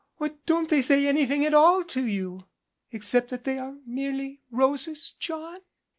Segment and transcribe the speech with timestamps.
[0.17, 1.47] Or don't they say any thing to you
[2.25, 2.49] at all
[2.89, 5.61] except that they are merely roses, John?"